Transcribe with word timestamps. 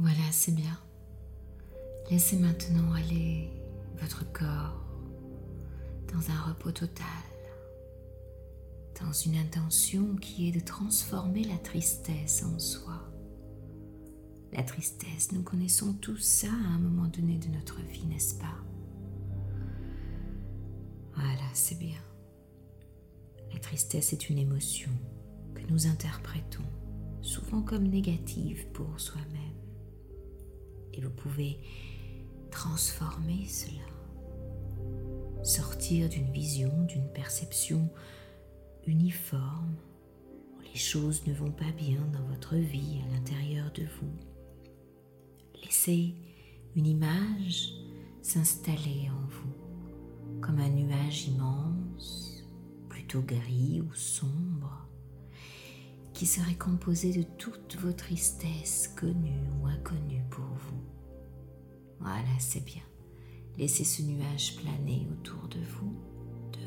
Voilà, 0.00 0.30
c'est 0.30 0.54
bien. 0.54 0.78
Laissez 2.08 2.36
maintenant 2.36 2.92
aller 2.92 3.50
votre 4.00 4.30
corps 4.32 4.86
dans 6.12 6.30
un 6.30 6.40
repos 6.42 6.70
total, 6.70 7.04
dans 9.02 9.12
une 9.12 9.36
intention 9.36 10.14
qui 10.14 10.48
est 10.48 10.52
de 10.52 10.60
transformer 10.60 11.42
la 11.42 11.58
tristesse 11.58 12.44
en 12.44 12.60
soi. 12.60 13.12
La 14.52 14.62
tristesse, 14.62 15.32
nous 15.32 15.42
connaissons 15.42 15.92
tous 15.94 16.18
ça 16.18 16.46
à 16.46 16.74
un 16.74 16.78
moment 16.78 17.08
donné 17.08 17.36
de 17.36 17.48
notre 17.48 17.80
vie, 17.82 18.06
n'est-ce 18.06 18.36
pas? 18.36 18.56
Voilà, 21.16 21.50
c'est 21.54 21.78
bien. 21.78 22.00
La 23.52 23.58
tristesse 23.58 24.12
est 24.12 24.30
une 24.30 24.38
émotion 24.38 24.92
que 25.56 25.62
nous 25.68 25.88
interprétons 25.88 26.62
souvent 27.20 27.62
comme 27.62 27.88
négative 27.88 28.68
pour 28.72 29.00
soi-même. 29.00 29.67
Et 30.98 31.00
vous 31.00 31.10
pouvez 31.10 31.58
transformer 32.50 33.46
cela 33.46 33.84
sortir 35.44 36.08
d'une 36.08 36.30
vision, 36.32 36.70
d'une 36.88 37.08
perception 37.12 37.88
uniforme, 38.84 39.76
où 40.56 40.60
les 40.60 40.78
choses 40.78 41.24
ne 41.26 41.32
vont 41.32 41.52
pas 41.52 41.70
bien 41.76 42.00
dans 42.12 42.24
votre 42.24 42.56
vie 42.56 42.98
à 43.06 43.14
l'intérieur 43.14 43.70
de 43.72 43.82
vous. 43.82 44.12
Laissez 45.62 46.14
une 46.74 46.86
image 46.86 47.72
s'installer 48.22 49.08
en 49.10 49.26
vous, 49.28 50.40
comme 50.40 50.58
un 50.58 50.70
nuage 50.70 51.28
immense, 51.28 52.44
plutôt 52.88 53.22
gris 53.22 53.80
ou 53.80 53.94
sombre, 53.94 54.88
qui 56.18 56.26
serait 56.26 56.56
composé 56.56 57.12
de 57.12 57.22
toutes 57.22 57.76
vos 57.76 57.92
tristesses 57.92 58.88
connues 58.96 59.46
ou 59.62 59.68
inconnues 59.68 60.24
pour 60.30 60.46
vous. 60.46 60.82
Voilà, 62.00 62.40
c'est 62.40 62.64
bien. 62.64 62.82
Laissez 63.56 63.84
ce 63.84 64.02
nuage 64.02 64.56
planer 64.56 65.06
autour 65.12 65.46
de 65.46 65.60
vous, 65.60 65.94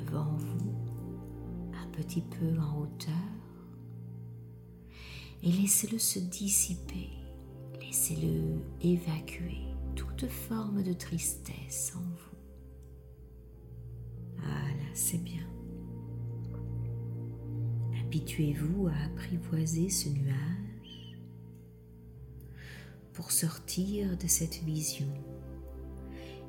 devant 0.05 0.37
vous, 0.37 0.73
un 1.73 1.85
petit 1.87 2.21
peu 2.21 2.57
en 2.61 2.79
hauteur. 2.79 3.11
Et 5.43 5.51
laissez-le 5.51 5.99
se 5.99 6.19
dissiper, 6.19 7.09
laissez-le 7.81 8.57
évacuer 8.79 9.65
toute 9.97 10.27
forme 10.29 10.81
de 10.81 10.93
tristesse 10.93 11.91
en 11.97 11.99
vous. 11.99 12.37
Voilà, 14.37 14.93
c'est 14.93 15.21
bien. 15.21 15.43
Habituez-vous 18.11 18.87
à 18.87 19.05
apprivoiser 19.05 19.89
ce 19.89 20.09
nuage 20.09 21.17
pour 23.13 23.31
sortir 23.31 24.17
de 24.17 24.27
cette 24.27 24.61
vision 24.65 25.07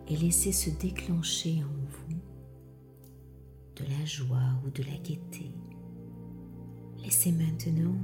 et 0.09 0.17
laissez 0.17 0.51
se 0.51 0.71
déclencher 0.71 1.63
en 1.63 1.87
vous 1.89 2.17
de 3.77 3.85
la 3.89 4.05
joie 4.05 4.61
ou 4.67 4.71
de 4.71 4.83
la 4.83 4.97
gaieté. 5.05 5.53
Laissez 6.99 7.31
maintenant 7.31 7.95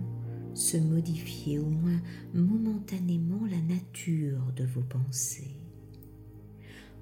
se 0.54 0.76
modifier 0.76 1.58
au 1.58 1.68
moins 1.68 2.00
momentanément 2.34 3.44
la 3.44 3.60
nature 3.60 4.52
de 4.54 4.66
vos 4.66 4.82
pensées 4.82 5.58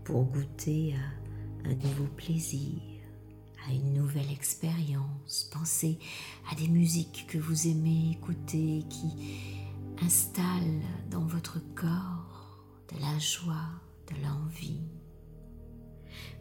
pour 0.05 0.25
goûter 0.25 0.95
à 0.95 1.69
un 1.69 1.75
nouveau 1.75 2.07
plaisir, 2.17 2.81
à 3.69 3.73
une 3.73 3.95
nouvelle 3.95 4.31
expérience. 4.31 5.49
Pensez 5.53 5.99
à 6.51 6.55
des 6.55 6.69
musiques 6.69 7.27
que 7.29 7.39
vous 7.39 7.67
aimez 7.67 8.13
écouter 8.13 8.85
qui 8.89 9.61
installent 10.03 10.83
dans 11.11 11.25
votre 11.25 11.59
corps 11.75 12.63
de 12.93 13.01
la 13.01 13.19
joie, 13.19 13.71
de 14.09 14.23
l'envie. 14.23 14.83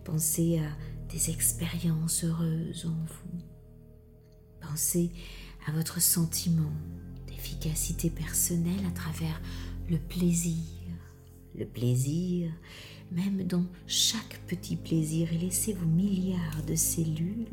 Pensez 0.03 0.59
à 0.59 0.69
des 1.11 1.29
expériences 1.29 2.23
heureuses 2.23 2.85
en 2.85 3.05
vous. 3.05 3.41
Pensez 4.61 5.11
à 5.67 5.71
votre 5.71 6.01
sentiment 6.01 6.73
d'efficacité 7.27 8.09
personnelle 8.09 8.85
à 8.87 8.91
travers 8.91 9.41
le 9.89 9.97
plaisir. 9.97 10.63
Le 11.57 11.65
plaisir, 11.65 12.51
même 13.11 13.43
dans 13.43 13.65
chaque 13.87 14.41
petit 14.47 14.75
plaisir, 14.75 15.31
et 15.31 15.37
laissez 15.37 15.73
vos 15.73 15.85
milliards 15.85 16.63
de 16.67 16.75
cellules 16.75 17.47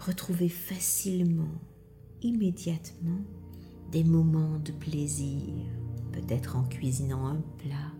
retrouver 0.00 0.48
facilement, 0.48 1.52
immédiatement, 2.22 3.20
des 3.90 4.04
moments 4.04 4.58
de 4.58 4.72
plaisir, 4.72 5.54
peut-être 6.12 6.56
en 6.56 6.64
cuisinant 6.64 7.26
un 7.26 7.42
plat, 7.58 7.92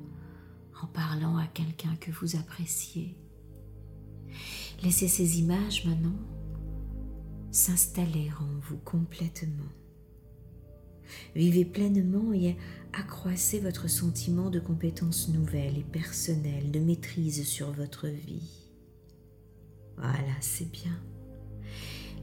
en 0.82 0.86
parlant 0.86 1.36
à 1.36 1.46
quelqu'un 1.46 1.94
que 2.00 2.10
vous 2.10 2.36
appréciez. 2.36 3.16
Laissez 4.82 5.08
ces 5.08 5.38
images 5.38 5.84
maintenant 5.84 6.16
s'installer 7.50 8.30
en 8.40 8.60
vous 8.60 8.78
complètement. 8.78 9.68
Vivez 11.34 11.64
pleinement 11.64 12.32
et 12.32 12.56
accroissez 12.92 13.60
votre 13.60 13.88
sentiment 13.88 14.50
de 14.50 14.60
compétence 14.60 15.28
nouvelle 15.28 15.78
et 15.78 15.84
personnelle, 15.84 16.70
de 16.70 16.80
maîtrise 16.80 17.46
sur 17.46 17.72
votre 17.72 18.08
vie. 18.08 18.50
Voilà, 19.96 20.34
c'est 20.40 20.70
bien. 20.70 20.98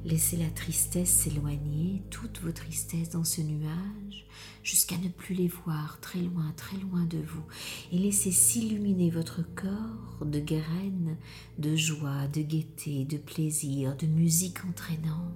Laissez 0.05 0.37
la 0.37 0.49
tristesse 0.49 1.09
s'éloigner, 1.09 2.03
toutes 2.09 2.39
vos 2.41 2.51
tristesses 2.51 3.09
dans 3.09 3.23
ce 3.23 3.41
nuage, 3.41 4.25
jusqu'à 4.63 4.97
ne 4.97 5.09
plus 5.09 5.35
les 5.35 5.47
voir 5.47 5.99
très 5.99 6.21
loin, 6.21 6.53
très 6.55 6.77
loin 6.77 7.03
de 7.05 7.17
vous, 7.17 7.43
et 7.91 7.97
laissez 7.97 8.31
s'illuminer 8.31 9.09
votre 9.09 9.41
corps 9.55 10.25
de 10.25 10.39
graines 10.39 11.17
de 11.57 11.75
joie, 11.75 12.27
de 12.27 12.41
gaieté, 12.41 13.05
de 13.05 13.17
plaisir, 13.17 13.97
de 13.97 14.05
musique 14.05 14.63
entraînante. 14.65 15.33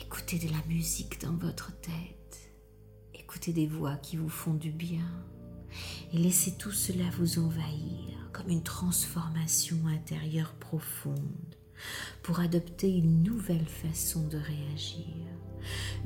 Écoutez 0.00 0.38
de 0.38 0.50
la 0.50 0.64
musique 0.68 1.20
dans 1.20 1.36
votre 1.36 1.72
tête, 1.80 2.15
écoutez 3.36 3.52
des 3.52 3.66
voix 3.66 3.96
qui 3.96 4.16
vous 4.16 4.30
font 4.30 4.54
du 4.54 4.70
bien, 4.70 5.04
et 6.14 6.16
laissez 6.16 6.52
tout 6.52 6.72
cela 6.72 7.04
vous 7.18 7.38
envahir 7.38 8.30
comme 8.32 8.48
une 8.48 8.62
transformation 8.62 9.76
intérieure 9.88 10.54
profonde 10.54 11.20
pour 12.22 12.40
adopter 12.40 12.88
une 12.88 13.22
nouvelle 13.22 13.66
façon 13.66 14.26
de 14.28 14.38
réagir, 14.38 15.04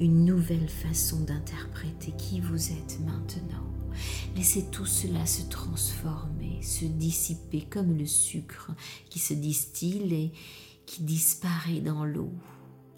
une 0.01 0.25
nouvelle 0.25 0.69
façon 0.69 1.21
d'interpréter 1.21 2.11
qui 2.19 2.41
vous 2.41 2.73
êtes 2.73 2.99
maintenant. 2.99 3.71
Laissez 4.35 4.69
tout 4.73 4.87
cela 4.87 5.25
se 5.25 5.43
transformer, 5.43 6.61
se 6.63 6.85
dissiper 6.85 7.61
comme 7.63 7.97
le 7.97 8.07
sucre 8.07 8.73
qui 9.09 9.21
se 9.21 9.35
distille 9.35 10.13
et 10.13 10.33
qui 10.85 11.05
disparaît 11.05 11.81
dans 11.81 12.05
l'eau. 12.05 12.33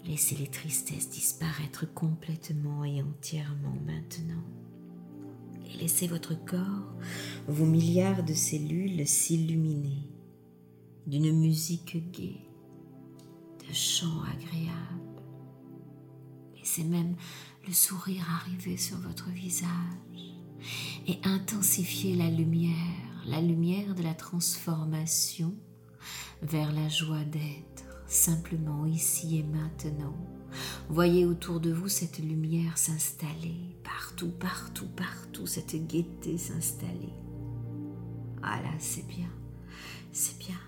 Laissez 0.05 0.35
les 0.35 0.47
tristesses 0.47 1.09
disparaître 1.09 1.85
complètement 1.93 2.83
et 2.83 3.01
entièrement 3.01 3.77
maintenant. 3.85 4.43
Et 5.65 5.77
laissez 5.77 6.07
votre 6.07 6.35
corps, 6.45 6.93
vos 7.47 7.65
milliards 7.65 8.23
de 8.23 8.33
cellules 8.33 9.07
s'illuminer 9.07 10.09
d'une 11.07 11.31
musique 11.31 12.11
gaie, 12.11 12.45
de 13.67 13.73
chants 13.73 14.23
agréables. 14.23 15.23
Laissez 16.57 16.83
même 16.83 17.15
le 17.65 17.73
sourire 17.73 18.25
arriver 18.41 18.77
sur 18.77 18.97
votre 18.97 19.29
visage 19.29 20.33
et 21.07 21.17
intensifier 21.23 22.15
la 22.15 22.29
lumière, 22.29 22.75
la 23.25 23.41
lumière 23.41 23.95
de 23.95 24.03
la 24.03 24.13
transformation 24.13 25.55
vers 26.41 26.73
la 26.73 26.89
joie 26.89 27.23
d'être 27.23 27.72
simplement 28.07 28.85
ici 28.85 29.39
et 29.39 29.43
maintenant. 29.43 30.15
Voyez 30.89 31.25
autour 31.25 31.59
de 31.59 31.71
vous 31.71 31.89
cette 31.89 32.19
lumière 32.19 32.77
s'installer, 32.77 33.75
partout, 33.83 34.31
partout, 34.31 34.87
partout, 34.95 35.47
cette 35.47 35.87
gaieté 35.87 36.37
s'installer. 36.37 37.13
Voilà, 38.37 38.71
c'est 38.77 39.07
bien, 39.07 39.29
c'est 40.11 40.37
bien 40.37 40.59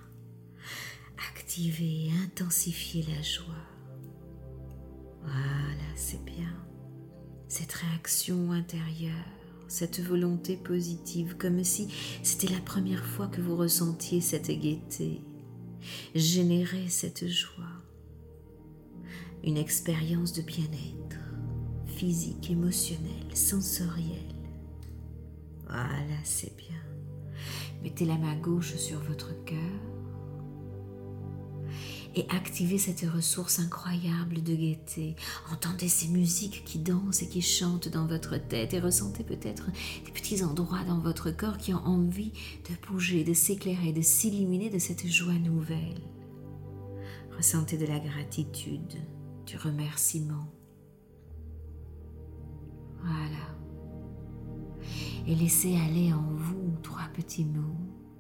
activer, 1.56 2.10
intensifier 2.24 3.04
la 3.04 3.22
joie. 3.22 3.46
Voilà, 5.22 5.96
c'est 5.96 6.24
bien. 6.26 6.54
Cette 7.48 7.72
réaction 7.72 8.52
intérieure, 8.52 9.14
cette 9.68 10.02
volonté 10.02 10.58
positive, 10.58 11.38
comme 11.38 11.64
si 11.64 11.88
c'était 12.24 12.54
la 12.54 12.60
première 12.60 13.06
fois 13.06 13.28
que 13.28 13.42
vous 13.42 13.56
ressentiez 13.56 14.22
cette 14.22 14.52
gaieté, 14.52 15.22
générer 16.14 16.90
cette 16.90 17.28
joie. 17.28 17.64
une 19.44 19.58
expérience 19.58 20.34
de 20.34 20.42
bien-être 20.42 21.20
physique, 21.86 22.50
émotionnel, 22.50 23.36
sensoriel. 23.36 24.34
Voilà, 25.68 26.18
c'est 26.24 26.56
bien. 26.58 26.82
Mettez 27.84 28.06
la 28.06 28.18
main 28.18 28.36
gauche 28.36 28.76
sur 28.76 29.00
votre 29.00 29.44
cœur 29.46 29.95
et 32.16 32.26
activez 32.30 32.78
cette 32.78 33.06
ressource 33.14 33.60
incroyable 33.60 34.42
de 34.42 34.56
gaieté. 34.56 35.16
Entendez 35.52 35.90
ces 35.90 36.08
musiques 36.08 36.64
qui 36.66 36.80
dansent 36.80 37.22
et 37.22 37.28
qui 37.28 37.42
chantent 37.42 37.90
dans 37.90 38.08
votre 38.08 38.38
tête 38.38 38.74
et 38.74 38.80
ressentez 38.80 39.24
peut-être 39.24 39.66
des 40.06 40.12
petits 40.12 40.44
endroits 40.44 40.84
dans 40.88 41.00
votre 41.00 41.32
corps 41.32 41.58
qui 41.58 41.74
ont 41.74 41.86
envie 41.86 42.32
de 42.70 42.88
bouger, 42.88 43.24
de 43.24 43.34
s'éclairer, 43.34 43.92
de 43.92 44.02
s'illuminer 44.02 44.70
de 44.70 44.80
cette 44.80 45.06
joie 45.06 45.34
nouvelle. 45.34 46.02
Ressentez 47.36 47.78
de 47.78 47.86
la 47.86 48.00
gratitude, 48.00 48.96
du 49.46 49.58
remerciement. 49.58 50.48
Voilà. 53.04 53.56
Et 55.28 55.36
laissez 55.36 55.76
aller 55.76 56.14
en 56.14 56.34
vous 56.34 56.78
trois 56.82 57.10
petits 57.14 57.46
mots, 57.46 57.76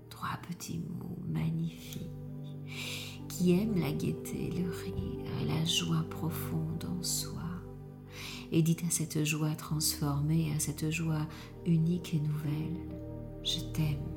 trois 0.09 0.37
petits 0.49 0.79
mots 0.79 1.17
magnifiques 1.27 2.24
qui 3.37 3.51
aiment 3.51 3.79
la 3.79 3.91
gaieté, 3.91 4.51
le 4.51 4.69
rire 4.71 5.25
la 5.47 5.65
joie 5.65 6.05
profonde 6.09 6.85
en 6.85 7.03
soi. 7.03 7.41
Et 8.51 8.61
dites 8.61 8.83
à 8.87 8.89
cette 8.89 9.25
joie 9.25 9.55
transformée, 9.55 10.53
à 10.55 10.59
cette 10.59 10.89
joie 10.89 11.27
unique 11.65 12.13
et 12.13 12.19
nouvelle, 12.19 12.77
je 13.43 13.59
t'aime. 13.73 14.14